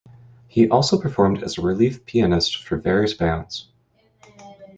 He 0.47 0.67
also 0.67 0.99
performed 0.99 1.43
as 1.43 1.59
a 1.59 1.61
relief 1.61 2.03
pianist 2.07 2.65
for 2.67 2.75
various 2.75 3.13
bands. 3.13 3.67